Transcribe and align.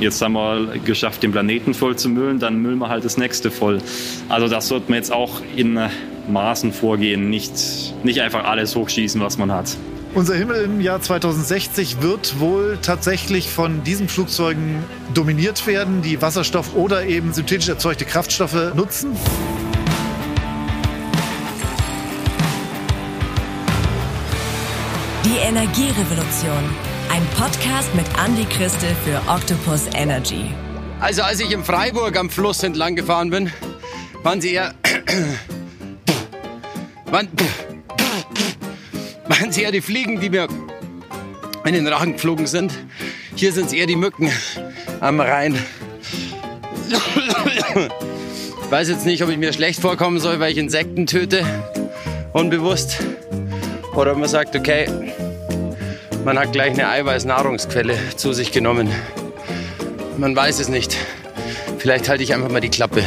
Jetzt 0.00 0.22
haben 0.22 0.32
wir 0.32 0.78
geschafft, 0.82 1.22
den 1.22 1.30
Planeten 1.30 1.74
voll 1.74 1.94
zu 1.94 2.08
müllen, 2.08 2.38
dann 2.38 2.62
müllen 2.62 2.78
wir 2.78 2.88
halt 2.88 3.04
das 3.04 3.18
nächste 3.18 3.50
voll. 3.50 3.82
Also 4.30 4.48
das 4.48 4.66
sollte 4.68 4.90
man 4.90 4.96
jetzt 4.96 5.12
auch 5.12 5.42
in 5.56 5.78
Maßen 6.26 6.72
vorgehen, 6.72 7.28
nicht, 7.28 7.52
nicht 8.02 8.22
einfach 8.22 8.44
alles 8.44 8.74
hochschießen, 8.74 9.20
was 9.20 9.36
man 9.36 9.52
hat. 9.52 9.76
Unser 10.14 10.34
Himmel 10.34 10.64
im 10.64 10.80
Jahr 10.80 11.02
2060 11.02 12.00
wird 12.00 12.40
wohl 12.40 12.78
tatsächlich 12.80 13.50
von 13.50 13.84
diesen 13.84 14.08
Flugzeugen 14.08 14.82
dominiert 15.12 15.66
werden, 15.66 16.00
die 16.00 16.20
Wasserstoff 16.22 16.74
oder 16.74 17.04
eben 17.04 17.34
synthetisch 17.34 17.68
erzeugte 17.68 18.06
Kraftstoffe 18.06 18.74
nutzen. 18.74 19.10
Die 25.26 25.36
Energierevolution. 25.46 26.89
Ein 27.20 27.26
Podcast 27.36 27.94
mit 27.94 28.06
Andy 28.24 28.46
Christel 28.46 28.96
für 29.04 29.20
Octopus 29.30 29.82
Energy. 29.94 30.54
Also 31.00 31.20
als 31.20 31.38
ich 31.38 31.52
in 31.52 31.62
Freiburg 31.62 32.16
am 32.16 32.30
Fluss 32.30 32.62
entlang 32.62 32.96
gefahren 32.96 33.28
bin, 33.28 33.52
waren 34.22 34.40
sie 34.40 34.54
eher... 34.54 34.72
waren, 37.04 37.28
waren 39.28 39.52
sie 39.52 39.64
eher 39.64 39.72
die 39.72 39.82
Fliegen, 39.82 40.18
die 40.18 40.30
mir 40.30 40.48
in 41.66 41.74
den 41.74 41.86
Rachen 41.88 42.14
geflogen 42.14 42.46
sind. 42.46 42.72
Hier 43.34 43.52
sind 43.52 43.66
es 43.66 43.74
eher 43.74 43.86
die 43.86 43.96
Mücken 43.96 44.32
am 45.00 45.20
Rhein. 45.20 45.58
Ich 46.88 48.70
weiß 48.70 48.88
jetzt 48.88 49.04
nicht, 49.04 49.22
ob 49.22 49.28
ich 49.28 49.36
mir 49.36 49.52
schlecht 49.52 49.82
vorkommen 49.82 50.20
soll, 50.20 50.40
weil 50.40 50.52
ich 50.52 50.58
Insekten 50.58 51.06
töte, 51.06 51.44
unbewusst. 52.32 52.96
Oder 53.94 54.12
ob 54.12 54.18
man 54.18 54.28
sagt, 54.28 54.56
okay, 54.56 55.09
man 56.24 56.38
hat 56.38 56.52
gleich 56.52 56.72
eine 56.72 56.88
Eiweißnahrungsquelle 56.88 58.16
zu 58.16 58.32
sich 58.32 58.52
genommen. 58.52 58.90
Man 60.18 60.36
weiß 60.36 60.60
es 60.60 60.68
nicht. 60.68 60.96
Vielleicht 61.78 62.08
halte 62.08 62.22
ich 62.22 62.34
einfach 62.34 62.50
mal 62.50 62.60
die 62.60 62.68
Klappe. 62.68 63.02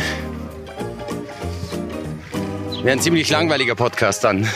Wäre 2.83 2.97
ein 2.97 3.01
ziemlich 3.01 3.29
langweiliger 3.29 3.75
Podcast 3.75 4.23
dann. 4.23 4.47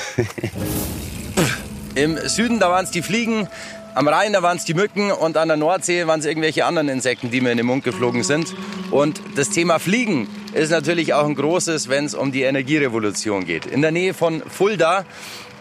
Im 1.96 2.18
Süden, 2.18 2.60
da 2.60 2.70
waren 2.70 2.86
es 2.86 2.92
die 2.92 3.02
Fliegen, 3.02 3.48
am 3.96 4.08
Rhein, 4.08 4.34
da 4.34 4.44
waren 4.44 4.58
es 4.58 4.66
die 4.66 4.76
Mücken 4.76 5.12
und 5.12 5.38
an 5.38 5.48
der 5.48 5.58
Nordsee 5.58 6.06
waren 6.06 6.20
es 6.20 6.26
irgendwelche 6.26 6.66
anderen 6.66 6.90
Insekten, 6.90 7.32
die 7.32 7.42
mir 7.42 7.52
in 7.52 7.58
den 7.58 7.66
Mund 7.66 7.84
geflogen 7.84 8.24
sind. 8.24 8.54
Und 8.92 9.22
das 9.36 9.50
Thema 9.50 9.80
Fliegen 9.80 10.28
ist 10.54 10.70
natürlich 10.70 11.14
auch 11.14 11.26
ein 11.26 11.36
großes, 11.36 11.90
wenn 11.90 12.06
es 12.06 12.14
um 12.14 12.32
die 12.32 12.44
Energierevolution 12.44 13.46
geht. 13.46 13.66
In 13.66 13.82
der 13.82 13.92
Nähe 13.92 14.14
von 14.14 14.44
Fulda 14.48 15.06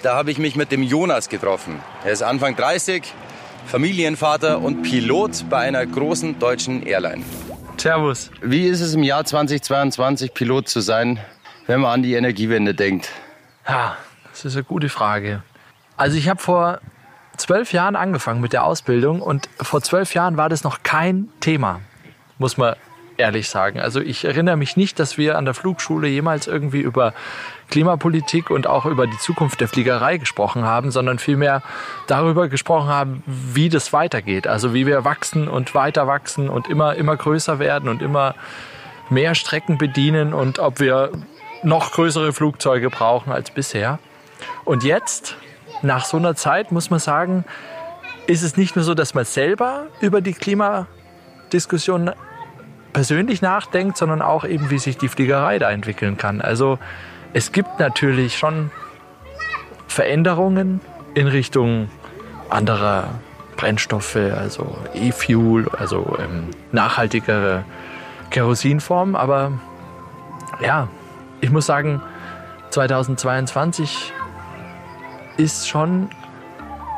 da 0.07 0.15
habe 0.15 0.31
ich 0.31 0.39
mich 0.39 0.55
mit 0.55 0.71
dem 0.71 0.85
Jonas 0.85 1.29
getroffen. 1.29 1.81
Er 2.05 2.13
ist 2.13 2.23
Anfang 2.23 2.55
30, 2.55 3.03
Familienvater 3.67 4.61
und 4.61 4.83
Pilot 4.83 5.51
bei 5.51 5.59
einer 5.59 5.85
großen 5.85 6.39
deutschen 6.39 6.87
Airline. 6.87 7.25
Servus. 7.77 8.31
Wie 8.41 8.69
ist 8.69 8.81
es 8.83 8.95
im 8.95 9.03
Jahr 9.03 9.25
2022 9.25 10.33
Pilot 10.33 10.69
zu 10.69 10.79
sein, 10.79 11.19
wenn 11.67 11.81
man 11.81 11.91
an 11.91 12.03
die 12.05 12.15
Energiewende 12.15 12.73
denkt? 12.73 13.11
Ja, 13.67 13.97
das 14.31 14.45
ist 14.45 14.55
eine 14.55 14.63
gute 14.63 14.89
Frage. 14.91 15.43
Also 15.97 16.17
ich 16.17 16.29
habe 16.29 16.41
vor 16.41 16.79
zwölf 17.37 17.73
Jahren 17.73 17.97
angefangen 17.97 18.41
mit 18.41 18.53
der 18.53 18.63
Ausbildung 18.63 19.21
und 19.21 19.49
vor 19.61 19.83
zwölf 19.83 20.15
Jahren 20.15 20.37
war 20.37 20.49
das 20.49 20.63
noch 20.63 20.85
kein 20.85 21.31
Thema, 21.41 21.81
muss 22.39 22.57
man 22.57 22.77
ehrlich 23.19 23.49
sagen. 23.49 23.81
Also 23.81 24.01
ich 24.01 24.25
erinnere 24.25 24.57
mich 24.57 24.77
nicht, 24.77 24.99
dass 24.99 25.19
wir 25.19 25.39
an 25.39 25.45
der 25.45 25.55
Flugschule 25.55 26.09
jemals 26.09 26.47
irgendwie 26.47 26.81
über 26.81 27.15
Klimapolitik 27.71 28.51
und 28.51 28.67
auch 28.67 28.87
über 28.87 29.07
die 29.07 29.19
Zukunft 29.19 29.61
der 29.61 29.69
Fliegerei 29.69 30.19
gesprochen 30.19 30.65
haben, 30.65 30.91
sondern 30.91 31.19
vielmehr 31.19 31.63
darüber 32.07 32.49
gesprochen 32.49 32.89
haben, 32.89 33.23
wie 33.27 33.69
das 33.69 33.93
weitergeht. 33.93 34.47
Also 34.47 34.75
wie 34.75 34.87
wir 34.87 35.05
wachsen 35.05 35.49
und 35.49 35.75
weiter 35.75 36.07
wachsen 36.07 36.49
und 36.49 36.69
immer, 36.69 36.95
immer 36.95 37.17
größer 37.17 37.59
werden 37.59 37.89
und 37.89 38.03
immer 38.03 38.35
mehr 39.11 39.35
Strecken 39.35 39.79
bedienen 39.79 40.33
und 40.33 40.59
ob 40.59 40.81
wir 40.81 41.11
noch 41.63 41.93
größere 41.93 42.33
Flugzeuge 42.33 42.91
brauchen 42.91 43.33
als 43.33 43.51
bisher. 43.51 43.99
Und 44.65 44.85
jetzt, 44.85 45.37
nach 45.83 46.05
so 46.05 46.17
einer 46.17 46.35
Zeit, 46.35 46.73
muss 46.73 46.91
man 46.91 47.01
sagen, 47.01 47.45
ist 48.27 48.43
es 48.43 48.57
nicht 48.57 48.77
nur 48.77 48.85
so, 48.85 48.95
dass 48.95 49.15
man 49.15 49.25
selber 49.25 49.87
über 50.01 50.21
die 50.21 50.35
Klimadiskussion 50.35 52.13
persönlich 52.97 53.43
nachdenkt, 53.43 53.99
sondern 53.99 54.23
auch 54.23 54.47
eben, 54.47 54.71
wie 54.71 54.79
sich 54.79 54.97
die 54.97 55.09
Fliegerei 55.09 55.59
da 55.59 55.71
entwickeln 55.71 56.17
kann. 56.17 56.41
Also 56.41 56.79
es 57.35 57.53
gibt 57.53 57.79
natürlich 57.79 58.39
schon 58.39 58.71
Veränderungen 59.87 60.81
in 61.13 61.27
Richtung 61.27 61.91
anderer 62.49 63.11
Brennstoffe, 63.59 64.17
also 64.17 64.79
E-Fuel, 64.95 65.69
also 65.79 66.17
ähm, 66.19 66.49
nachhaltigere 66.73 67.65
Kerosinformen. 68.31 69.15
Aber 69.15 69.53
ja, 70.63 70.89
ich 71.43 71.51
muss 71.51 71.67
sagen, 71.67 72.01
2022 72.71 74.11
ist 75.37 75.69
schon 75.69 76.09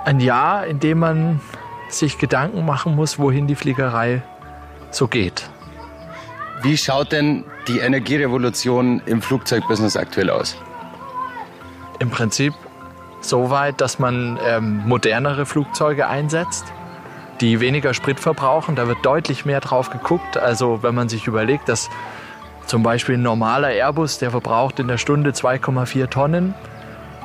ein 0.04 0.20
Jahr, 0.20 0.64
in 0.64 0.78
dem 0.78 1.00
man 1.00 1.41
sich 1.88 2.19
Gedanken 2.19 2.64
machen 2.64 2.94
muss, 2.94 3.19
wohin 3.19 3.48
die 3.48 3.56
Fliegerei 3.56 4.22
so 4.92 5.08
geht. 5.08 5.50
Wie 6.62 6.76
schaut 6.76 7.12
denn 7.12 7.44
die 7.69 7.78
Energierevolution 7.78 9.00
im 9.06 9.22
Flugzeugbusiness 9.22 9.96
aktuell 9.96 10.28
aus? 10.30 10.56
Im 12.00 12.10
Prinzip 12.10 12.52
so 13.20 13.50
weit, 13.50 13.80
dass 13.80 13.98
man 13.98 14.38
ähm, 14.44 14.82
modernere 14.86 15.46
Flugzeuge 15.46 16.08
einsetzt, 16.08 16.72
die 17.41 17.60
weniger 17.60 17.94
Sprit 17.94 18.19
verbrauchen. 18.19 18.74
Da 18.74 18.88
wird 18.88 18.98
deutlich 19.04 19.44
mehr 19.44 19.60
drauf 19.60 19.91
geguckt. 19.91 20.36
Also 20.36 20.82
wenn 20.82 20.94
man 20.94 21.08
sich 21.08 21.26
überlegt, 21.26 21.69
dass 21.69 21.91
zum 22.66 22.82
Beispiel 22.82 23.16
ein 23.16 23.22
normaler 23.22 23.69
Airbus, 23.69 24.19
der 24.19 24.30
verbraucht 24.30 24.80
in 24.80 24.88
der 24.88 24.98
Stunde 24.98 25.30
2,4 25.30 26.10
Tonnen 26.10 26.54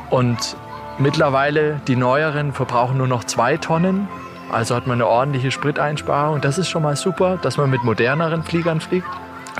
und 0.09 0.55
mittlerweile 0.99 1.81
die 1.87 1.95
neueren 1.95 2.53
verbrauchen 2.53 2.97
nur 2.97 3.07
noch 3.07 3.23
2 3.23 3.57
Tonnen. 3.57 4.07
Also 4.53 4.75
hat 4.75 4.85
man 4.85 5.01
eine 5.01 5.07
ordentliche 5.07 5.49
Spriteinsparung. 5.49 6.39
Das 6.39 6.59
ist 6.59 6.69
schon 6.69 6.83
mal 6.83 6.95
super, 6.95 7.39
dass 7.41 7.57
man 7.57 7.71
mit 7.71 7.83
moderneren 7.83 8.43
Fliegern 8.43 8.81
fliegt. 8.81 9.07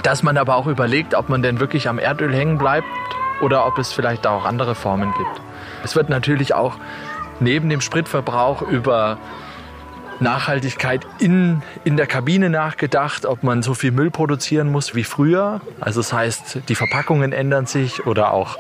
Dass 0.04 0.22
man 0.22 0.38
aber 0.38 0.56
auch 0.56 0.68
überlegt, 0.68 1.16
ob 1.16 1.30
man 1.30 1.42
denn 1.42 1.60
wirklich 1.60 1.90
am 1.90 1.98
Erdöl 1.98 2.32
hängen 2.32 2.60
bleibt 2.60 2.86
oder 3.42 3.66
ob 3.66 3.80
es 3.80 3.92
vielleicht 3.92 4.28
auch 4.28 4.46
andere 4.46 4.76
Formen 4.76 5.12
gibt. 5.18 5.42
Es 5.84 5.96
wird 5.96 6.10
natürlich 6.10 6.54
auch 6.54 6.76
neben 7.40 7.70
dem 7.70 7.82
Spritverbrauch 7.82 8.62
über 8.62 9.18
Nachhaltigkeit 10.20 11.08
in, 11.18 11.64
in 11.84 11.98
der 11.98 12.06
Kabine 12.06 12.52
nachgedacht, 12.52 13.26
ob 13.26 13.42
man 13.42 13.64
so 13.64 13.74
viel 13.74 13.92
Müll 13.92 14.12
produzieren 14.12 14.72
muss 14.72 14.94
wie 14.94 15.04
früher. 15.04 15.60
Also 15.82 16.02
das 16.02 16.14
heißt, 16.14 16.70
die 16.70 16.76
Verpackungen 16.76 17.34
ändern 17.34 17.66
sich 17.66 18.06
oder 18.06 18.32
auch 18.32 18.58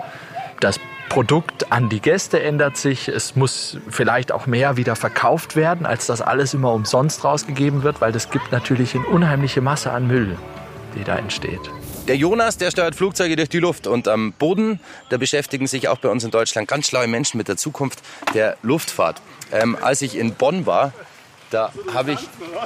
das 0.59 0.79
Produkt 1.13 1.71
an 1.71 1.89
die 1.89 1.99
Gäste 1.99 2.41
ändert 2.41 2.75
sich. 2.75 3.07
Es 3.07 3.35
muss 3.35 3.77
vielleicht 3.89 4.31
auch 4.31 4.47
mehr 4.47 4.77
wieder 4.77 4.95
verkauft 4.95 5.55
werden, 5.55 5.85
als 5.85 6.07
dass 6.07 6.21
alles 6.21 6.53
immer 6.53 6.73
umsonst 6.73 7.23
rausgegeben 7.23 7.83
wird, 7.83 8.01
weil 8.01 8.11
das 8.11 8.31
gibt 8.31 8.51
natürlich 8.51 8.95
eine 8.95 9.05
unheimliche 9.05 9.61
Masse 9.61 9.91
an 9.91 10.07
Müll 10.07 10.37
die 10.95 11.03
da 11.03 11.17
entsteht. 11.17 11.59
Der 12.07 12.17
Jonas, 12.17 12.57
der 12.57 12.71
steuert 12.71 12.95
Flugzeuge 12.95 13.35
durch 13.35 13.49
die 13.49 13.59
Luft 13.59 13.87
und 13.87 14.07
am 14.07 14.33
Boden, 14.33 14.79
da 15.09 15.17
beschäftigen 15.17 15.67
sich 15.67 15.87
auch 15.87 15.97
bei 15.97 16.09
uns 16.09 16.23
in 16.23 16.31
Deutschland 16.31 16.67
ganz 16.67 16.87
schlaue 16.87 17.07
Menschen 17.07 17.37
mit 17.37 17.47
der 17.47 17.57
Zukunft 17.57 18.01
der 18.33 18.57
Luftfahrt. 18.61 19.21
Ähm, 19.51 19.77
als 19.81 20.01
ich 20.01 20.17
in 20.17 20.33
Bonn 20.33 20.65
war, 20.65 20.93
da 21.49 21.71
habe 21.93 22.13
ich 22.13 22.19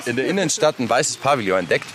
in 0.06 0.16
der 0.16 0.28
Innenstadt 0.28 0.80
ein 0.80 0.90
weißes 0.90 1.18
Pavillon 1.18 1.60
entdeckt 1.60 1.88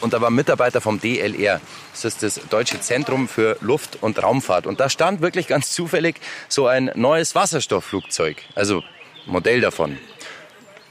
und 0.00 0.12
da 0.12 0.20
war 0.20 0.30
ein 0.30 0.34
Mitarbeiter 0.34 0.80
vom 0.80 1.00
DLR. 1.00 1.60
Das 1.92 2.04
ist 2.04 2.22
das 2.22 2.40
Deutsche 2.50 2.80
Zentrum 2.80 3.28
für 3.28 3.56
Luft- 3.60 3.98
und 4.02 4.22
Raumfahrt. 4.22 4.66
Und 4.66 4.80
da 4.80 4.88
stand 4.88 5.20
wirklich 5.20 5.46
ganz 5.46 5.72
zufällig 5.72 6.16
so 6.48 6.66
ein 6.66 6.90
neues 6.94 7.34
Wasserstoffflugzeug, 7.34 8.36
also 8.54 8.82
Modell 9.26 9.60
davon. 9.60 9.98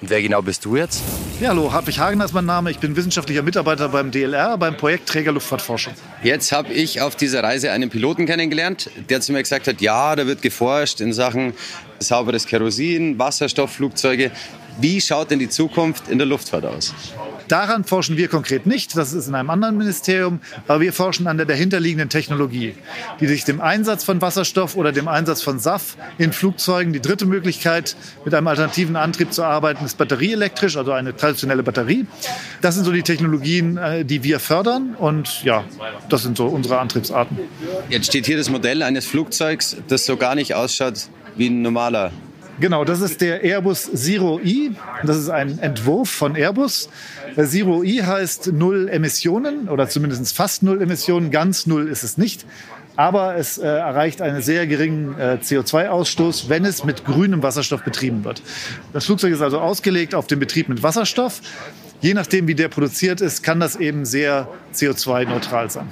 Und 0.01 0.09
wer 0.09 0.21
genau 0.21 0.41
bist 0.41 0.65
du 0.65 0.75
jetzt? 0.75 1.01
Ja, 1.39 1.49
hallo, 1.49 1.71
Hartwig 1.71 2.00
Hagener 2.00 2.25
ist 2.25 2.33
mein 2.33 2.45
Name. 2.45 2.69
Ich 2.69 2.80
bin 2.80 2.95
wissenschaftlicher 2.95 3.41
Mitarbeiter 3.41 3.89
beim 3.89 4.12
DLR, 4.12 4.57
beim 4.57 4.75
Projekt 4.75 5.07
Träger 5.07 5.31
Luftfahrtforschung. 5.31 5.94
Jetzt 6.21 6.51
habe 6.51 6.74
ich 6.74 7.01
auf 7.01 7.15
dieser 7.15 7.44
Reise 7.44 7.71
einen 7.71 7.89
Piloten 7.89 8.25
kennengelernt, 8.25 8.89
der 9.09 9.21
zu 9.21 9.31
mir 9.31 9.41
gesagt 9.41 9.68
hat, 9.68 9.81
ja, 9.81 10.15
da 10.15 10.27
wird 10.27 10.41
geforscht 10.41 11.00
in 11.00 11.13
Sachen 11.13 11.53
sauberes 12.00 12.45
Kerosin, 12.45 13.18
Wasserstoffflugzeuge. 13.18 14.31
Wie 14.80 15.00
schaut 15.00 15.31
denn 15.31 15.39
die 15.39 15.50
Zukunft 15.50 16.09
in 16.09 16.18
der 16.18 16.27
Luftfahrt 16.27 16.65
aus? 16.65 16.94
Daran 17.47 17.83
forschen 17.83 18.18
wir 18.18 18.27
konkret 18.27 18.65
nicht, 18.65 18.97
das 18.97 19.13
ist 19.13 19.27
in 19.27 19.36
einem 19.36 19.50
anderen 19.50 19.77
Ministerium, 19.77 20.39
aber 20.68 20.81
wir 20.81 20.94
forschen 20.94 21.27
an 21.27 21.38
der 21.38 21.45
dahinterliegenden 21.45 22.09
Technologie, 22.09 22.75
die 23.19 23.27
sich 23.27 23.44
dem 23.44 23.62
Einsatz 23.62 24.03
von 24.03 24.21
Wasserstoff 24.21 24.75
oder 24.75 24.92
dem 24.92 25.07
Einsatz 25.07 25.42
von 25.42 25.59
SAF 25.59 25.97
in 26.18 26.33
Flugzeugen, 26.33 26.94
die 26.94 27.01
dritte 27.01 27.25
Möglichkeit, 27.25 27.95
mit 28.24 28.33
einem 28.33 28.47
alternativen 28.47 28.95
Antrieb 28.95 29.33
zu 29.33 29.44
arbeiten, 29.44 29.86
ist 29.86 29.97
batterieelektrisch, 29.97 30.77
also 30.77 30.92
eine 30.92 31.15
traditionelle 31.15 31.63
Batterie. 31.63 32.06
Das 32.62 32.75
sind 32.75 32.86
so 32.86 32.92
die 32.92 33.03
Technologien, 33.03 33.77
äh, 33.77 34.06
die 34.06 34.24
wir 34.24 34.39
fördern 34.39 34.95
und 34.97 35.44
ja, 35.44 35.63
das 36.09 36.24
sind 36.24 36.38
so 36.38 36.47
unsere 36.47 36.80
Antriebsarten. 36.80 37.38
Jetzt 37.89 38.07
steht 38.07 38.25
hier 38.25 38.38
das 38.38 38.50
Modell 38.50 38.81
eines 38.81 39.06
Flugzeugs, 39.06 39.77
das 39.88 40.06
so 40.06 40.18
gar 40.18 40.36
nicht 40.36 40.56
ausschaut 40.56 41.09
wie 41.36 41.47
ein 41.47 41.62
normaler 41.62 42.12
Genau, 42.60 42.86
das 42.86 43.02
ist 43.02 43.19
der 43.19 43.44
Airbus 43.44 43.92
Zero 43.94 44.40
i. 44.40 44.72
Das 45.04 45.18
ist 45.18 45.30
ein 45.30 45.60
Entwurf 45.60 46.10
von 46.10 46.36
Airbus. 46.36 46.90
Der 47.36 47.48
Zero 47.48 47.84
i 47.84 47.98
heißt 47.98 48.54
null 48.54 48.88
Emissionen 48.88 49.68
oder 49.68 49.90
zumindest 49.90 50.36
fast 50.36 50.63
null 50.63 50.81
Emissionen. 50.81 51.31
Ganz 51.31 51.68
null 51.68 51.90
ist 51.90 52.04
es 52.04 52.18
nicht. 52.18 52.46
Aber 52.96 53.36
es 53.36 53.57
äh, 53.57 53.66
erreicht 53.66 54.22
einen 54.22 54.42
sehr 54.42 54.68
geringen 54.68 55.19
äh, 55.19 55.38
CO2-Ausstoß, 55.42 56.48
wenn 56.48 56.63
es 56.63 56.86
mit 56.86 57.04
grünem 57.04 57.44
Wasserstoff 57.44 57.84
betrieben 57.84 58.24
wird. 58.24 58.42
Das 58.94 59.06
Flugzeug 59.06 59.34
ist 59.34 59.42
also 59.42 59.60
ausgelegt 59.60 60.16
auf 60.16 60.28
den 60.28 60.40
Betrieb 60.40 60.69
mit 60.69 60.81
Wasserstoff 60.81 61.42
je 62.06 62.13
nachdem, 62.13 62.48
wie 62.48 62.54
der 62.54 62.68
produziert 62.68 63.19
ist, 63.19 63.42
kann 63.42 63.60
das 63.60 63.75
eben 63.75 64.06
sehr 64.06 64.48
CO2-neutral 64.75 65.72
sein. 65.72 65.88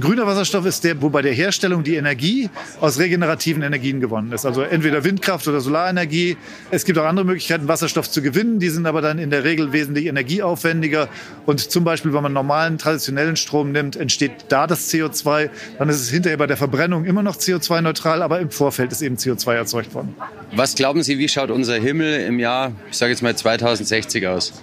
Grüner 0.00 0.26
Wasserstoff 0.26 0.64
ist 0.64 0.82
der, 0.82 1.02
wo 1.02 1.10
bei 1.10 1.20
der 1.20 1.34
Herstellung 1.34 1.84
die 1.84 1.96
Energie 1.96 2.48
aus 2.80 2.98
regenerativen 2.98 3.62
Energien 3.62 4.00
gewonnen 4.00 4.32
ist. 4.32 4.46
Also 4.46 4.62
entweder 4.62 5.04
Windkraft 5.04 5.46
oder 5.46 5.60
Solarenergie. 5.60 6.38
Es 6.70 6.86
gibt 6.86 6.98
auch 6.98 7.04
andere 7.04 7.26
Möglichkeiten, 7.26 7.68
Wasserstoff 7.68 8.10
zu 8.10 8.22
gewinnen. 8.22 8.60
Die 8.60 8.70
sind 8.70 8.86
aber 8.86 9.02
dann 9.02 9.18
in 9.18 9.28
der 9.28 9.44
Regel 9.44 9.70
wesentlich 9.74 10.06
energieaufwendiger. 10.06 11.10
Und 11.44 11.60
zum 11.60 11.84
Beispiel, 11.84 12.14
wenn 12.14 12.22
man 12.22 12.32
normalen, 12.32 12.78
traditionellen 12.78 13.36
Strom 13.36 13.70
nimmt, 13.70 13.94
entsteht 13.96 14.46
da 14.48 14.66
das 14.66 14.90
CO2. 14.90 15.50
Dann 15.78 15.90
ist 15.90 16.00
es 16.00 16.08
hinterher 16.08 16.38
bei 16.38 16.46
der 16.46 16.56
Verbrennung 16.56 17.04
immer 17.04 17.22
noch 17.22 17.36
CO2-neutral, 17.36 18.22
aber 18.22 18.40
im 18.40 18.50
Vorfeld 18.50 18.92
ist 18.92 19.02
eben 19.02 19.16
CO2 19.16 19.52
erzeugt 19.52 19.92
worden. 19.92 20.14
Was 20.52 20.74
glauben 20.74 21.02
Sie, 21.02 21.18
wie 21.18 21.28
schaut 21.28 21.50
unser 21.50 21.74
Himmel 21.74 22.20
im 22.22 22.38
Jahr, 22.38 22.72
ich 22.90 22.96
sage 22.96 23.12
jetzt 23.12 23.22
mal 23.22 23.36
2060 23.36 24.26
aus? 24.26 24.54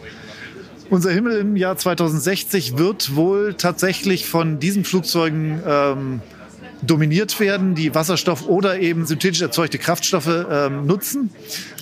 Unser 0.95 1.11
Himmel 1.11 1.39
im 1.39 1.57
Jahr 1.57 1.75
2060 1.75 2.77
wird 2.77 3.17
wohl 3.17 3.55
tatsächlich 3.55 4.27
von 4.27 4.59
diesen 4.59 4.85
Flugzeugen 4.85 5.61
ähm, 5.67 6.21
dominiert 6.81 7.37
werden, 7.41 7.75
die 7.75 7.93
Wasserstoff 7.93 8.47
oder 8.47 8.79
eben 8.79 9.05
synthetisch 9.05 9.41
erzeugte 9.41 9.77
Kraftstoffe 9.77 10.45
ähm, 10.49 10.85
nutzen. 10.85 11.31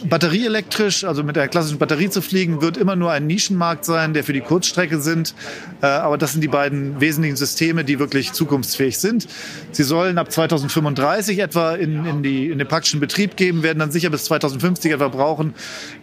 Batterieelektrisch, 0.05 1.03
also 1.03 1.23
mit 1.23 1.37
einer 1.37 1.47
klassischen 1.47 1.77
Batterie 1.77 2.09
zu 2.09 2.21
fliegen, 2.21 2.61
wird 2.61 2.77
immer 2.77 2.95
nur 2.95 3.11
ein 3.11 3.25
Nischenmarkt 3.25 3.85
sein, 3.85 4.13
der 4.13 4.23
für 4.23 4.33
die 4.33 4.41
Kurzstrecke 4.41 4.99
sind. 4.99 5.33
Äh, 5.81 5.85
aber 5.85 6.17
das 6.17 6.33
sind 6.33 6.41
die 6.41 6.47
beiden 6.47 6.99
wesentlichen 6.99 7.35
Systeme, 7.35 7.83
die 7.83 7.99
wirklich 7.99 8.33
zukunftsfähig 8.33 8.97
sind. 8.97 9.27
Sie 9.71 9.83
sollen 9.83 10.17
ab 10.17 10.31
2035 10.31 11.39
etwa 11.39 11.73
in, 11.75 12.05
in, 12.05 12.23
die, 12.23 12.49
in 12.49 12.57
den 12.57 12.67
praktischen 12.67 12.99
Betrieb 12.99 13.37
geben, 13.37 13.63
werden 13.63 13.79
dann 13.79 13.91
sicher 13.91 14.09
bis 14.09 14.25
2050 14.25 14.91
etwa 14.91 15.07
brauchen. 15.07 15.53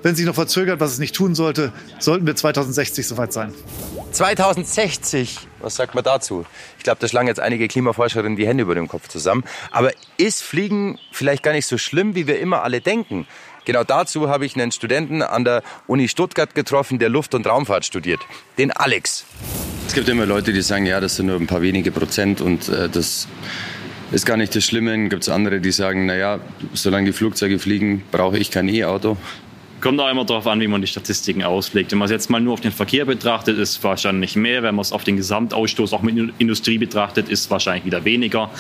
Wenn 0.03 0.15
sich 0.15 0.27
noch 0.27 0.35
verzögert, 0.35 0.81
was 0.81 0.93
es 0.93 0.99
nicht 0.99 1.15
tun 1.15 1.35
sollte, 1.35 1.73
sollten 1.99 2.27
wir 2.27 2.37
2060 2.37 3.07
soweit 3.07 3.33
sein. 3.33 3.53
2060, 4.13 5.39
was 5.61 5.77
sagt 5.77 5.95
man 5.95 6.03
dazu? 6.03 6.45
Ich 6.79 6.85
glaube, 6.85 6.99
da 7.01 7.07
schlagen 7.07 7.29
jetzt 7.29 7.41
einige 7.41 7.69
Klimaforscherinnen 7.69 8.37
die 8.37 8.47
Hände 8.47 8.63
über 8.63 8.75
dem 8.75 8.89
Kopf 8.89 9.09
zusammen. 9.09 9.45
Aber 9.71 9.93
ist 10.17 10.43
Fliegen 10.43 10.99
vielleicht 11.13 11.43
gar 11.43 11.53
nicht 11.53 11.67
so 11.67 11.79
schlimm, 11.79 12.15
wie 12.15 12.27
wir 12.27 12.41
immer 12.41 12.63
alle 12.63 12.81
denken? 12.81 13.27
Genau 13.71 13.85
dazu 13.85 14.29
habe 14.29 14.47
ich 14.47 14.57
einen 14.57 14.73
Studenten 14.73 15.23
an 15.23 15.45
der 15.45 15.63
Uni 15.87 16.09
Stuttgart 16.09 16.57
getroffen, 16.57 16.99
der 16.99 17.09
Luft- 17.09 17.37
und 17.37 17.47
Raumfahrt 17.47 17.85
studiert, 17.85 18.19
den 18.59 18.73
Alex. 18.73 19.25
Es 19.87 19.95
gibt 19.95 20.09
immer 20.09 20.27
Leute, 20.27 20.53
die 20.53 20.61
sagen, 20.61 20.87
ja, 20.87 20.99
das 20.99 21.15
sind 21.15 21.27
nur 21.27 21.37
ein 21.37 21.47
paar 21.47 21.63
wenige 21.63 21.93
Prozent 21.93 22.41
und 22.41 22.69
äh, 22.69 22.89
das 22.89 23.29
ist 24.11 24.27
gar 24.27 24.37
nicht 24.37 24.57
das 24.57 24.65
Schlimme. 24.65 24.91
Dann 24.91 25.09
gibt 25.09 25.23
es 25.23 25.29
andere, 25.29 25.61
die 25.61 25.71
sagen, 25.71 26.07
naja, 26.07 26.41
solange 26.73 27.07
die 27.07 27.13
Flugzeuge 27.13 27.61
fliegen, 27.61 28.03
brauche 28.11 28.39
ich 28.39 28.51
kein 28.51 28.69
E-Auto. 28.69 29.17
Kommt 29.81 30.01
auch 30.01 30.11
immer 30.11 30.25
darauf 30.25 30.49
an, 30.49 30.61
wie 30.61 30.67
man 30.67 30.81
die 30.81 30.89
Statistiken 30.89 31.45
auslegt. 31.45 31.93
Wenn 31.93 31.99
man 31.99 32.07
es 32.07 32.11
jetzt 32.11 32.29
mal 32.29 32.41
nur 32.41 32.55
auf 32.55 32.61
den 32.61 32.73
Verkehr 32.73 33.05
betrachtet, 33.05 33.57
ist 33.57 33.71
es 33.71 33.85
wahrscheinlich 33.85 34.35
mehr. 34.35 34.65
Wenn 34.65 34.75
man 34.75 34.83
es 34.83 34.91
auf 34.91 35.05
den 35.05 35.17
Gesamtausstoß 35.17 35.93
auch 35.93 36.03
mit 36.03 36.35
Industrie 36.39 36.79
betrachtet, 36.79 37.29
ist 37.29 37.43
es 37.43 37.51
wahrscheinlich 37.51 37.85
wieder 37.85 38.05
weniger. 38.05 38.51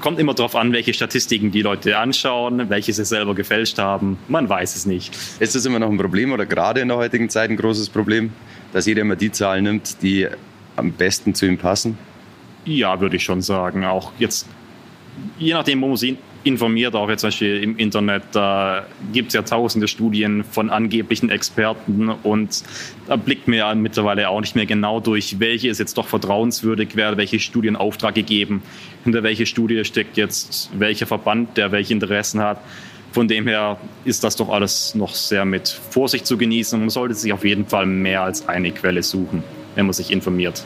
Kommt 0.00 0.18
immer 0.18 0.34
darauf 0.34 0.54
an, 0.56 0.72
welche 0.72 0.92
Statistiken 0.92 1.50
die 1.50 1.62
Leute 1.62 1.98
anschauen, 1.98 2.68
welche 2.68 2.92
sie 2.92 3.04
selber 3.04 3.34
gefälscht 3.34 3.78
haben. 3.78 4.18
Man 4.28 4.48
weiß 4.48 4.76
es 4.76 4.86
nicht. 4.86 5.16
Ist 5.40 5.54
das 5.54 5.64
immer 5.64 5.78
noch 5.78 5.90
ein 5.90 5.98
Problem 5.98 6.32
oder 6.32 6.46
gerade 6.46 6.80
in 6.80 6.88
der 6.88 6.96
heutigen 6.96 7.28
Zeit 7.28 7.50
ein 7.50 7.56
großes 7.56 7.88
Problem, 7.88 8.32
dass 8.72 8.86
jeder 8.86 9.02
immer 9.02 9.16
die 9.16 9.32
Zahlen 9.32 9.64
nimmt, 9.64 10.02
die 10.02 10.28
am 10.76 10.92
besten 10.92 11.34
zu 11.34 11.46
ihm 11.46 11.58
passen? 11.58 11.98
Ja, 12.64 13.00
würde 13.00 13.16
ich 13.16 13.24
schon 13.24 13.42
sagen. 13.42 13.84
Auch 13.84 14.12
jetzt, 14.18 14.46
je 15.38 15.54
nachdem, 15.54 15.80
wo 15.82 15.88
man 15.88 15.96
sie 15.96 16.18
informiert, 16.46 16.94
auch 16.94 17.08
jetzt 17.08 17.20
zum 17.20 17.28
Beispiel 17.28 17.62
im 17.62 17.76
Internet, 17.76 18.22
da 18.32 18.86
gibt 19.12 19.28
es 19.28 19.34
ja 19.34 19.42
tausende 19.42 19.88
Studien 19.88 20.44
von 20.44 20.70
angeblichen 20.70 21.30
Experten 21.30 22.08
und 22.08 22.62
da 23.06 23.16
blickt 23.16 23.48
mir 23.48 23.56
ja 23.56 23.74
mittlerweile 23.74 24.28
auch 24.28 24.40
nicht 24.40 24.54
mehr 24.54 24.66
genau 24.66 25.00
durch, 25.00 25.40
welche 25.40 25.68
ist 25.68 25.78
jetzt 25.78 25.98
doch 25.98 26.06
vertrauenswürdig, 26.06 26.90
wer 26.94 27.16
welche 27.16 27.40
Studie 27.40 27.68
in 27.68 27.76
Auftrag 27.76 28.14
gegeben, 28.14 28.62
hinter 29.04 29.22
welche 29.22 29.46
Studie 29.46 29.84
steckt 29.84 30.16
jetzt 30.16 30.70
welcher 30.78 31.06
Verband, 31.06 31.56
der 31.56 31.72
welche 31.72 31.92
Interessen 31.92 32.40
hat. 32.40 32.60
Von 33.12 33.28
dem 33.28 33.46
her 33.46 33.78
ist 34.04 34.24
das 34.24 34.36
doch 34.36 34.48
alles 34.48 34.94
noch 34.94 35.14
sehr 35.14 35.44
mit 35.44 35.68
Vorsicht 35.68 36.26
zu 36.26 36.36
genießen. 36.36 36.78
Man 36.78 36.90
sollte 36.90 37.14
sich 37.14 37.32
auf 37.32 37.44
jeden 37.44 37.66
Fall 37.66 37.86
mehr 37.86 38.22
als 38.22 38.46
eine 38.48 38.72
Quelle 38.72 39.02
suchen, 39.02 39.42
wenn 39.74 39.86
man 39.86 39.94
sich 39.94 40.10
informiert. 40.10 40.64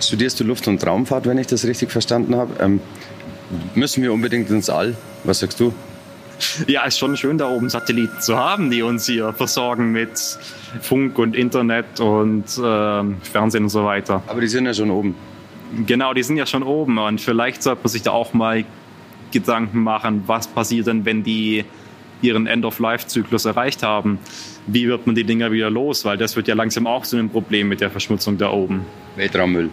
Studierst 0.00 0.40
du 0.40 0.44
Luft- 0.44 0.66
und 0.66 0.84
Raumfahrt, 0.84 1.26
wenn 1.26 1.38
ich 1.38 1.46
das 1.46 1.64
richtig 1.64 1.92
verstanden 1.92 2.34
habe. 2.34 2.52
Ähm, 2.60 2.80
müssen 3.74 4.02
wir 4.02 4.12
unbedingt 4.12 4.50
ins 4.50 4.70
All? 4.70 4.96
Was 5.24 5.40
sagst 5.40 5.60
du? 5.60 5.72
Ja, 6.66 6.84
ist 6.84 6.98
schon 6.98 7.16
schön, 7.16 7.38
da 7.38 7.48
oben 7.48 7.68
Satelliten 7.68 8.20
zu 8.20 8.36
haben, 8.36 8.70
die 8.70 8.82
uns 8.82 9.06
hier 9.06 9.32
versorgen 9.32 9.92
mit 9.92 10.18
Funk 10.80 11.18
und 11.18 11.36
Internet 11.36 12.00
und 12.00 12.44
äh, 12.58 13.30
Fernsehen 13.30 13.64
und 13.64 13.68
so 13.68 13.84
weiter. 13.84 14.22
Aber 14.26 14.40
die 14.40 14.48
sind 14.48 14.66
ja 14.66 14.74
schon 14.74 14.90
oben. 14.90 15.14
Genau, 15.86 16.12
die 16.12 16.22
sind 16.22 16.36
ja 16.36 16.46
schon 16.46 16.62
oben 16.62 16.98
und 16.98 17.20
vielleicht 17.20 17.62
sollte 17.62 17.82
man 17.82 17.88
sich 17.88 18.02
da 18.02 18.10
auch 18.10 18.32
mal 18.32 18.64
Gedanken 19.32 19.82
machen, 19.82 20.24
was 20.26 20.46
passiert 20.46 20.86
denn, 20.86 21.04
wenn 21.04 21.24
die 21.24 21.64
ihren 22.22 22.46
End-of-Life-Zyklus 22.46 23.44
erreicht 23.44 23.82
haben. 23.82 24.18
Wie 24.66 24.88
wird 24.88 25.06
man 25.06 25.14
die 25.14 25.24
Dinger 25.24 25.50
wieder 25.52 25.70
los? 25.70 26.04
Weil 26.04 26.16
das 26.16 26.36
wird 26.36 26.48
ja 26.48 26.54
langsam 26.54 26.86
auch 26.86 27.02
zu 27.02 27.16
einem 27.16 27.28
Problem 27.28 27.68
mit 27.68 27.80
der 27.80 27.90
Verschmutzung 27.90 28.38
da 28.38 28.50
oben. 28.50 28.86
Weltraummüll 29.16 29.70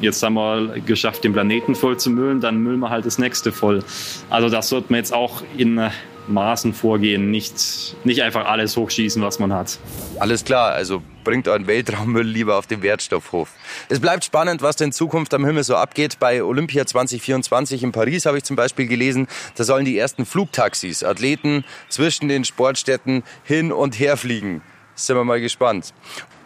jetzt 0.00 0.22
haben 0.22 0.34
wir 0.34 0.80
geschafft, 0.80 1.24
den 1.24 1.32
Planeten 1.32 1.74
voll 1.74 1.96
zu 1.96 2.10
müllen, 2.10 2.40
dann 2.40 2.62
müllen 2.62 2.80
wir 2.80 2.90
halt 2.90 3.06
das 3.06 3.18
nächste 3.18 3.52
voll. 3.52 3.82
Also 4.30 4.48
das 4.48 4.68
sollte 4.68 4.86
man 4.90 4.98
jetzt 4.98 5.12
auch 5.12 5.42
in 5.56 5.78
äh, 5.78 5.90
Maßen 6.28 6.74
vorgehen, 6.74 7.30
nicht, 7.30 7.96
nicht 8.04 8.22
einfach 8.22 8.46
alles 8.46 8.76
hochschießen, 8.76 9.22
was 9.22 9.38
man 9.38 9.52
hat. 9.52 9.78
Alles 10.18 10.44
klar, 10.44 10.72
also 10.72 11.02
bringt 11.24 11.48
euren 11.48 11.66
Weltraummüll 11.66 12.26
lieber 12.26 12.56
auf 12.56 12.66
den 12.66 12.82
Wertstoffhof. 12.82 13.50
Es 13.88 14.00
bleibt 14.00 14.24
spannend, 14.24 14.62
was 14.62 14.80
in 14.80 14.92
Zukunft 14.92 15.32
am 15.34 15.44
Himmel 15.44 15.64
so 15.64 15.76
abgeht. 15.76 16.18
Bei 16.18 16.42
Olympia 16.42 16.86
2024 16.86 17.82
in 17.82 17.92
Paris 17.92 18.26
habe 18.26 18.38
ich 18.38 18.44
zum 18.44 18.56
Beispiel 18.56 18.86
gelesen, 18.86 19.26
da 19.56 19.64
sollen 19.64 19.84
die 19.84 19.98
ersten 19.98 20.26
Flugtaxis, 20.26 21.02
Athleten 21.02 21.64
zwischen 21.88 22.28
den 22.28 22.44
Sportstätten 22.44 23.22
hin 23.44 23.72
und 23.72 23.98
her 23.98 24.16
fliegen. 24.16 24.62
Sind 24.94 25.16
wir 25.16 25.24
mal 25.24 25.40
gespannt. 25.40 25.94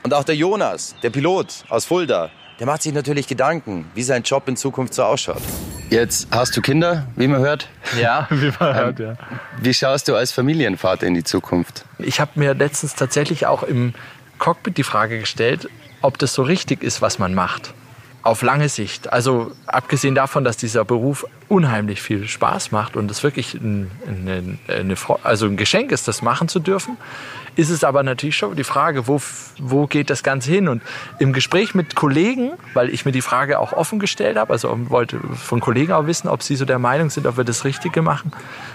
Und 0.02 0.14
auch 0.14 0.24
der 0.24 0.36
Jonas, 0.36 0.94
der 1.02 1.10
Pilot 1.10 1.64
aus 1.68 1.84
Fulda, 1.84 2.30
der 2.62 2.68
macht 2.68 2.82
sich 2.82 2.94
natürlich 2.94 3.26
Gedanken, 3.26 3.90
wie 3.92 4.04
sein 4.04 4.22
Job 4.22 4.46
in 4.46 4.56
Zukunft 4.56 4.94
so 4.94 5.02
ausschaut. 5.02 5.42
Jetzt 5.90 6.28
hast 6.30 6.56
du 6.56 6.60
Kinder, 6.60 7.08
wie 7.16 7.26
man 7.26 7.40
hört. 7.40 7.68
Ja, 8.00 8.28
wie 8.30 8.52
man 8.60 8.76
hört, 8.76 9.00
ja. 9.00 9.16
Wie 9.60 9.74
schaust 9.74 10.06
du 10.06 10.14
als 10.14 10.30
Familienvater 10.30 11.08
in 11.08 11.14
die 11.14 11.24
Zukunft? 11.24 11.84
Ich 11.98 12.20
habe 12.20 12.30
mir 12.36 12.54
letztens 12.54 12.94
tatsächlich 12.94 13.46
auch 13.46 13.64
im 13.64 13.94
Cockpit 14.38 14.76
die 14.76 14.84
Frage 14.84 15.18
gestellt, 15.18 15.68
ob 16.02 16.18
das 16.18 16.34
so 16.34 16.44
richtig 16.44 16.84
ist, 16.84 17.02
was 17.02 17.18
man 17.18 17.34
macht. 17.34 17.74
Auf 18.22 18.42
lange 18.42 18.68
Sicht. 18.68 19.12
Also 19.12 19.50
abgesehen 19.66 20.14
davon, 20.14 20.44
dass 20.44 20.56
dieser 20.56 20.84
Beruf 20.84 21.26
unheimlich 21.48 22.00
viel 22.00 22.28
Spaß 22.28 22.70
macht 22.70 22.96
und 22.96 23.10
es 23.10 23.22
wirklich 23.22 23.54
ein, 23.54 23.90
eine, 24.06 24.58
eine, 24.68 24.94
also 25.24 25.46
ein 25.46 25.56
Geschenk 25.56 25.90
ist, 25.90 26.06
das 26.06 26.22
machen 26.22 26.48
zu 26.48 26.60
dürfen, 26.60 26.96
ist 27.56 27.68
es 27.68 27.84
aber 27.84 28.02
natürlich 28.02 28.36
schon 28.36 28.56
die 28.56 28.64
Frage, 28.64 29.06
wo, 29.06 29.20
wo 29.58 29.86
geht 29.86 30.08
das 30.08 30.22
Ganze 30.22 30.50
hin? 30.50 30.68
Und 30.68 30.82
im 31.18 31.32
Gespräch 31.32 31.74
mit 31.74 31.94
Kollegen, 31.94 32.52
weil 32.74 32.88
ich 32.88 33.04
mir 33.04 33.12
die 33.12 33.20
Frage 33.20 33.58
auch 33.58 33.72
offen 33.72 33.98
gestellt 33.98 34.38
habe, 34.38 34.52
also 34.52 34.74
wollte 34.88 35.18
von 35.18 35.60
Kollegen 35.60 35.92
auch 35.92 36.06
wissen, 36.06 36.28
ob 36.28 36.42
sie 36.42 36.56
so 36.56 36.64
der 36.64 36.78
Meinung 36.78 37.10
sind, 37.10 37.26
ob 37.26 37.36
wir 37.36 37.44
das 37.44 37.64
Richtige 37.64 38.02
machen, 38.02 38.32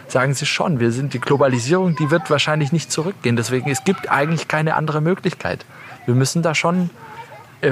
sagen 0.08 0.34
sie 0.34 0.46
schon, 0.46 0.80
wir 0.80 0.92
sind 0.92 1.14
die 1.14 1.20
Globalisierung, 1.20 1.96
die 1.96 2.12
wird 2.12 2.30
wahrscheinlich 2.30 2.72
nicht 2.72 2.92
zurückgehen. 2.92 3.36
Deswegen, 3.36 3.70
es 3.72 3.84
gibt 3.84 4.12
eigentlich 4.12 4.48
keine 4.48 4.76
andere 4.76 5.02
Möglichkeit. 5.02 5.66
Wir 6.06 6.14
müssen 6.14 6.44
da 6.44 6.54
schon 6.54 6.90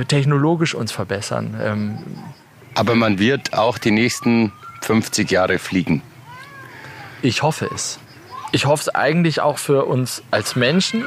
technologisch 0.07 0.75
uns 0.75 0.91
verbessern. 0.91 1.59
Ähm, 1.61 1.97
aber 2.73 2.95
man 2.95 3.19
wird 3.19 3.53
auch 3.53 3.77
die 3.77 3.91
nächsten 3.91 4.51
50 4.81 5.31
Jahre 5.31 5.59
fliegen. 5.59 6.01
Ich 7.21 7.41
hoffe 7.41 7.69
es 7.73 7.99
ich 8.55 8.65
hoffe 8.65 8.83
es 8.83 8.95
eigentlich 8.95 9.41
auch 9.41 9.57
für 9.57 9.83
uns 9.83 10.23
als 10.31 10.55
Menschen. 10.55 11.03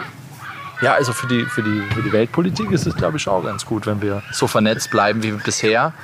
Ja, 0.82 0.92
also 0.92 1.14
für 1.14 1.26
die, 1.26 1.46
für 1.46 1.62
die, 1.62 1.80
für 1.94 2.02
die 2.02 2.12
Weltpolitik 2.12 2.70
ist 2.70 2.86
es, 2.86 2.94
glaube 2.94 3.16
ich, 3.16 3.26
auch 3.26 3.42
ganz 3.42 3.64
gut, 3.64 3.86
wenn 3.86 4.02
wir 4.02 4.22
so 4.32 4.46
vernetzt 4.46 4.90
bleiben 4.90 5.22
wie 5.22 5.32
bisher. 5.32 5.94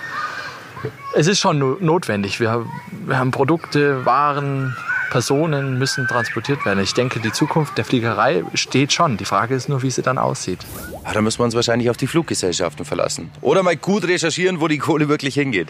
Es 1.14 1.26
ist 1.26 1.40
schon 1.40 1.76
notwendig. 1.84 2.40
Wir, 2.40 2.64
wir 2.90 3.18
haben 3.18 3.30
Produkte, 3.30 4.06
Waren, 4.06 4.74
Personen 5.10 5.78
müssen 5.78 6.06
transportiert 6.06 6.64
werden. 6.64 6.82
Ich 6.82 6.94
denke, 6.94 7.20
die 7.20 7.32
Zukunft 7.32 7.78
der 7.78 7.84
Fliegerei 7.84 8.44
steht 8.54 8.92
schon. 8.92 9.16
Die 9.16 9.24
Frage 9.24 9.54
ist 9.54 9.68
nur, 9.68 9.82
wie 9.82 9.90
sie 9.90 10.02
dann 10.02 10.18
aussieht. 10.18 10.58
Ah, 11.04 11.12
da 11.12 11.20
müssen 11.20 11.38
wir 11.38 11.44
uns 11.44 11.54
wahrscheinlich 11.54 11.90
auf 11.90 11.96
die 11.96 12.06
Fluggesellschaften 12.06 12.84
verlassen. 12.84 13.30
Oder 13.40 13.62
mal 13.62 13.76
gut 13.76 14.04
recherchieren, 14.06 14.60
wo 14.60 14.68
die 14.68 14.78
Kohle 14.78 15.08
wirklich 15.08 15.34
hingeht. 15.34 15.68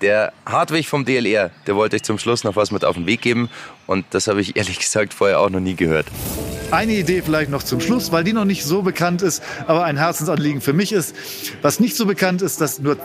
Der 0.00 0.32
Hartwig 0.46 0.88
vom 0.88 1.04
DLR, 1.04 1.50
der 1.66 1.76
wollte 1.76 1.96
euch 1.96 2.02
zum 2.02 2.18
Schluss 2.18 2.44
noch 2.44 2.56
was 2.56 2.70
mit 2.70 2.84
auf 2.84 2.96
den 2.96 3.06
Weg 3.06 3.20
geben. 3.20 3.50
Und 3.86 4.06
das 4.10 4.28
habe 4.28 4.40
ich 4.40 4.56
ehrlich 4.56 4.78
gesagt 4.78 5.12
vorher 5.12 5.40
auch 5.40 5.50
noch 5.50 5.60
nie 5.60 5.74
gehört. 5.74 6.06
Eine 6.70 6.94
Idee 6.94 7.22
vielleicht 7.22 7.50
noch 7.50 7.62
zum 7.62 7.80
Schluss, 7.80 8.10
weil 8.10 8.24
die 8.24 8.32
noch 8.32 8.44
nicht 8.44 8.64
so 8.64 8.82
bekannt 8.82 9.22
ist, 9.22 9.42
aber 9.66 9.84
ein 9.84 9.96
Herzensanliegen 9.96 10.60
für 10.60 10.72
mich 10.72 10.92
ist. 10.92 11.14
Was 11.62 11.78
nicht 11.78 11.96
so 11.96 12.06
bekannt 12.06 12.42
ist, 12.42 12.60
dass 12.60 12.80
nur 12.80 12.96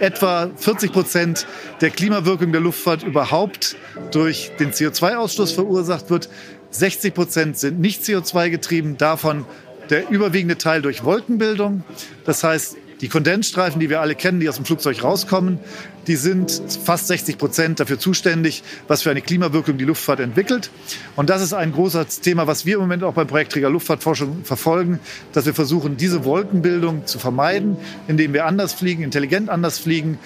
etwa 0.00 0.50
40 0.56 0.92
Prozent 0.92 1.46
der 1.80 1.90
Klimawirkung 1.90 2.52
der 2.52 2.60
Luftfahrt 2.60 3.02
überhaupt 3.02 3.76
durch 4.10 4.52
den 4.58 4.72
CO2-Ausstoß 4.72 5.54
verursacht 5.54 6.10
wird. 6.10 6.28
60 6.70 7.14
Prozent 7.14 7.58
sind 7.58 7.80
nicht 7.80 8.02
CO2 8.02 8.50
getrieben, 8.50 8.96
davon 8.96 9.44
der 9.90 10.10
überwiegende 10.10 10.58
Teil 10.58 10.82
durch 10.82 11.04
Wolkenbildung. 11.04 11.82
Das 12.24 12.44
heißt, 12.44 12.76
die 13.00 13.08
Kondensstreifen, 13.08 13.80
die 13.80 13.90
wir 13.90 14.00
alle 14.00 14.14
kennen, 14.14 14.40
die 14.40 14.48
aus 14.48 14.56
dem 14.56 14.64
Flugzeug 14.64 15.02
rauskommen, 15.02 15.58
die 16.06 16.16
sind 16.16 16.62
fast 16.84 17.06
60 17.08 17.38
Prozent 17.38 17.80
dafür 17.80 17.98
zuständig, 17.98 18.62
was 18.88 19.02
für 19.02 19.10
eine 19.10 19.20
Klimawirkung 19.20 19.76
die 19.76 19.84
Luftfahrt 19.84 20.20
entwickelt. 20.20 20.70
Und 21.16 21.28
das 21.30 21.42
ist 21.42 21.52
ein 21.52 21.72
großes 21.72 22.20
Thema, 22.20 22.46
was 22.46 22.64
wir 22.64 22.74
im 22.74 22.80
Moment 22.80 23.04
auch 23.04 23.14
beim 23.14 23.26
Projektträger 23.26 23.68
Luftfahrtforschung 23.70 24.44
verfolgen, 24.44 25.00
dass 25.32 25.46
wir 25.46 25.54
versuchen, 25.54 25.96
diese 25.96 26.24
Wolkenbildung 26.24 27.06
zu 27.06 27.18
vermeiden, 27.18 27.76
indem 28.08 28.32
wir 28.32 28.46
anders 28.46 28.72
fliegen, 28.72 29.02
intelligent 29.02 29.50
anders 29.50 29.78
fliegen, 29.78 30.18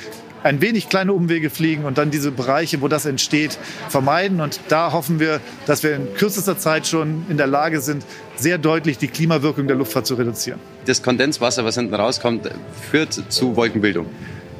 ein 0.42 0.60
wenig 0.60 0.88
kleine 0.88 1.12
Umwege 1.12 1.50
fliegen 1.50 1.84
und 1.84 1.98
dann 1.98 2.10
diese 2.10 2.30
Bereiche, 2.30 2.80
wo 2.80 2.88
das 2.88 3.06
entsteht, 3.06 3.58
vermeiden. 3.88 4.40
Und 4.40 4.60
da 4.68 4.92
hoffen 4.92 5.20
wir, 5.20 5.40
dass 5.66 5.82
wir 5.82 5.94
in 5.94 6.14
kürzester 6.14 6.58
Zeit 6.58 6.86
schon 6.86 7.26
in 7.28 7.36
der 7.36 7.46
Lage 7.46 7.80
sind, 7.80 8.04
sehr 8.36 8.58
deutlich 8.58 8.98
die 8.98 9.08
Klimawirkung 9.08 9.66
der 9.66 9.76
Luftfahrt 9.76 10.06
zu 10.06 10.14
reduzieren. 10.14 10.60
Das 10.86 11.02
Kondenswasser, 11.02 11.64
was 11.64 11.76
hinten 11.76 11.94
rauskommt, 11.94 12.48
führt 12.90 13.12
zu 13.28 13.56
Wolkenbildung. 13.56 14.06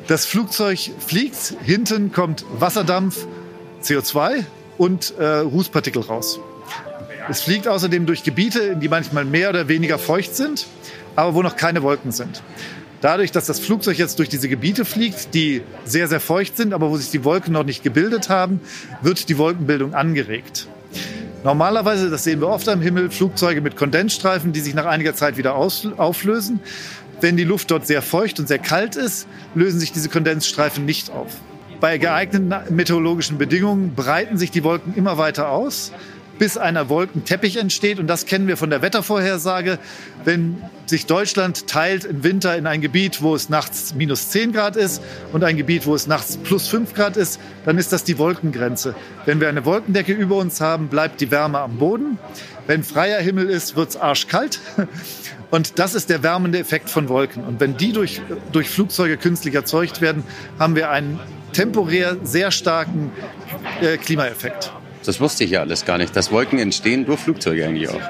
Das 0.07 0.27
Flugzeug 0.27 0.79
fliegt, 0.99 1.55
hinten 1.63 2.13
kommt 2.13 2.45
Wasserdampf, 2.59 3.27
CO2 3.83 4.45
und 4.79 5.15
äh, 5.19 5.39
Rußpartikel 5.39 6.03
raus. 6.03 6.41
Es 7.29 7.41
fliegt 7.41 7.69
außerdem 7.69 8.07
durch 8.07 8.25
Gebiete, 8.25 8.77
die 8.77 8.89
manchmal 8.89 9.25
mehr 9.25 9.51
oder 9.51 9.69
weniger 9.69 9.99
feucht 9.99 10.35
sind, 10.35 10.67
aber 11.15 11.35
wo 11.35 11.43
noch 11.43 11.57
keine 11.57 11.83
Wolken 11.83 12.11
sind. 12.11 12.43
Dadurch, 13.03 13.33
dass 13.33 13.47
das 13.47 13.59
Flugzeug 13.59 13.99
jetzt 13.99 14.21
durch 14.21 14.29
diese 14.29 14.49
Gebiete 14.49 14.85
fliegt, 14.85 15.35
die 15.35 15.63
sehr, 15.85 16.07
sehr 16.07 16.21
feucht 16.21 16.57
sind, 16.57 16.73
aber 16.73 16.89
wo 16.89 16.97
sich 16.97 17.11
die 17.11 17.25
Wolken 17.25 17.53
noch 17.53 17.65
nicht 17.65 17.83
gebildet 17.83 18.29
haben, 18.29 18.61
wird 19.03 19.29
die 19.29 19.39
Wolkenbildung 19.39 19.93
angeregt. 19.93 20.69
Normalerweise, 21.43 22.11
das 22.11 22.23
sehen 22.23 22.41
wir 22.41 22.47
oft 22.47 22.69
am 22.69 22.81
Himmel, 22.81 23.11
Flugzeuge 23.11 23.61
mit 23.61 23.75
Kondensstreifen, 23.75 24.53
die 24.53 24.61
sich 24.61 24.75
nach 24.75 24.87
einiger 24.87 25.17
Zeit 25.17 25.37
wieder 25.37 25.57
auflösen. 25.57 26.61
Wenn 27.21 27.37
die 27.37 27.43
Luft 27.43 27.73
dort 27.73 27.89
sehr 27.89 28.03
feucht 28.03 28.39
und 28.39 28.47
sehr 28.47 28.61
kalt 28.61 28.95
ist, 28.95 29.27
lösen 29.57 29.81
sich 29.81 29.91
diese 29.91 30.09
Kondensstreifen 30.09 30.85
nicht 30.85 31.11
auf. 31.11 31.33
Bei 31.81 31.99
geeigneten 31.99 32.55
meteorologischen 32.71 33.37
Bedingungen 33.37 33.97
breiten 33.97 34.39
sich 34.39 34.53
die 34.53 34.63
Wolken 34.63 34.95
immer 34.95 35.19
weiter 35.19 35.49
aus 35.49 35.91
bis 36.39 36.57
einer 36.57 36.89
Wolkenteppich 36.89 37.57
entsteht. 37.57 37.99
Und 37.99 38.07
das 38.07 38.27
kennen 38.27 38.49
wir 38.49 38.57
von 38.57 38.71
der 38.71 38.83
Wettervorhersage. 38.83 39.79
Wenn 40.25 40.63
sich 40.87 41.07
Deutschland 41.07 41.67
teilt 41.67 42.05
im 42.05 42.25
Winter 42.25 42.57
in 42.57 42.67
ein 42.67 42.81
Gebiet, 42.81 43.23
wo 43.23 43.35
es 43.35 43.49
nachts 43.49 43.95
minus 43.95 44.31
10 44.31 44.53
Grad 44.53 44.77
ist 44.77 45.03
und 45.33 45.45
ein 45.45 45.57
Gebiet, 45.57 45.87
wo 45.87 45.95
es 45.95 46.07
nachts 46.07 46.37
plus 46.37 46.69
5 46.69 46.95
Grad 46.95 47.17
ist, 47.17 47.41
dann 47.65 47.79
ist 47.79 47.93
das 47.93 48.05
die 48.05 48.19
Wolkengrenze. 48.19 48.95
Wenn 49.25 49.41
wir 49.41 49.49
eine 49.49 49.65
Wolkendecke 49.65 50.13
über 50.13 50.37
uns 50.37 50.61
haben, 50.61 50.89
bleibt 50.89 51.21
die 51.21 51.31
Wärme 51.31 51.61
am 51.61 51.77
Boden. 51.79 52.19
Wenn 52.67 52.85
freier 52.85 53.21
Himmel 53.21 53.49
ist, 53.49 53.77
wird 53.77 53.91
es 53.91 53.97
arschkalt. 53.97 54.61
Und 55.51 55.79
das 55.79 55.95
ist 55.95 56.09
der 56.09 56.23
wärmende 56.23 56.59
Effekt 56.59 56.89
von 56.89 57.11
Wolken. 57.11 57.45
Und 57.45 57.61
wenn 57.61 57.77
die 57.77 57.93
durch, 57.93 58.23
durch 58.53 58.71
Flugzeuge 58.71 59.19
künstlich 59.19 59.55
erzeugt 59.55 60.01
werden, 60.01 60.25
haben 60.59 60.77
wir 60.77 60.91
einen 60.91 61.21
temporär 61.53 62.17
sehr 62.23 62.51
starken 62.51 63.13
äh, 63.83 63.99
Klimaeffekt. 63.99 64.73
Das 65.05 65.21
wusste 65.21 65.45
ich 65.45 65.51
ja 65.51 65.61
alles 65.61 65.85
gar 65.85 65.99
nicht, 65.99 66.15
dass 66.15 66.31
Wolken 66.31 66.59
entstehen 66.59 67.05
durch 67.05 67.21
Flugzeuge 67.21 67.67
eigentlich 67.67 67.89
auch. 67.89 68.01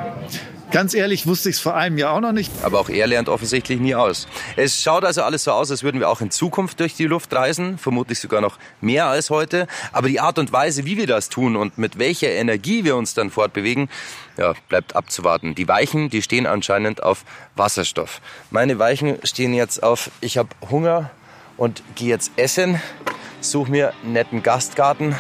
Ganz 0.73 0.95
ehrlich 0.95 1.27
wusste 1.27 1.51
ich 1.51 1.57
es 1.57 1.61
vor 1.61 1.75
einem 1.75 1.99
Jahr 1.99 2.15
auch 2.15 2.21
noch 2.21 2.33
nicht. 2.33 2.51
Aber 2.63 2.81
auch 2.81 2.89
er 2.89 3.07
lernt 3.07 3.29
offensichtlich 3.29 3.79
nie 3.79 3.95
aus. 3.95 4.27
Es 4.57 4.81
schaut 4.81 5.05
also 5.05 5.23
alles 5.23 5.45
so 5.45 5.53
aus, 5.53 5.71
als 5.71 5.83
würden 5.83 6.01
wir 6.01 6.09
auch 6.09 6.23
in 6.23 6.31
Zukunft 6.31 6.81
durch 6.81 6.95
die 6.95 7.05
Luft 7.05 7.35
reisen, 7.35 7.77
vermutlich 7.77 8.21
sogar 8.21 8.41
noch 8.41 8.59
mehr 8.81 9.05
als 9.05 9.29
heute. 9.29 9.67
Aber 9.93 10.09
die 10.09 10.19
Art 10.19 10.39
und 10.39 10.51
Weise, 10.51 10.87
wie 10.87 10.97
wir 10.97 11.07
das 11.07 11.29
tun 11.29 11.57
und 11.57 11.77
mit 11.77 11.99
welcher 11.99 12.31
Energie 12.31 12.85
wir 12.85 12.97
uns 12.97 13.13
dann 13.13 13.29
fortbewegen, 13.29 13.91
ja, 14.39 14.55
bleibt 14.71 14.97
abzuwarten. 14.97 15.55
Die 15.55 15.69
Weichen, 15.69 16.09
die 16.09 16.23
stehen 16.23 16.47
anscheinend 16.47 17.03
auf 17.03 17.27
Wasserstoff. 17.55 18.23
Meine 18.51 18.79
Weichen 18.79 19.19
stehen 19.25 19.53
jetzt 19.53 19.83
auf, 19.83 20.11
ich 20.23 20.39
habe 20.39 20.49
Hunger 20.71 21.11
und 21.59 21.83
gehe 21.97 22.09
jetzt 22.09 22.33
essen, 22.37 22.81
suche 23.43 23.71
mir 23.71 23.93
einen 24.03 24.15
netten 24.15 24.43
Gastgarten 24.43 25.17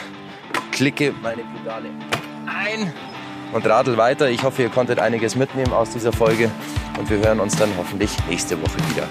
klicke 0.73 1.15
meine 1.23 1.43
Pedale 1.43 1.91
ein 2.47 2.93
und 3.53 3.67
radel 3.67 3.97
weiter. 3.97 4.29
Ich 4.29 4.43
hoffe, 4.43 4.63
ihr 4.63 4.71
konntet 4.71 4.99
einiges 4.99 5.37
mitnehmen 5.37 5.73
aus 5.73 5.91
dieser 5.91 6.13
Folge 6.13 6.51
und 6.99 7.09
wir 7.09 7.19
hören 7.19 7.39
uns 7.39 7.55
dann 7.57 7.71
hoffentlich 7.77 8.11
nächste 8.29 8.61
Woche 8.61 8.79
wieder. 8.91 9.07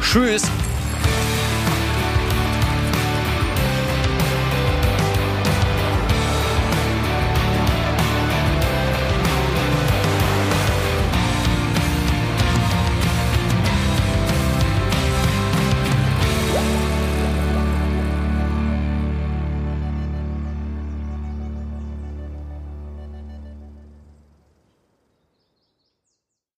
Tschüss! 0.00 0.42